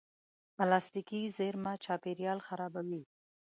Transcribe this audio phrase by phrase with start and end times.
[0.57, 3.03] پلاستيکي زېرمه چاپېریال خرابوي.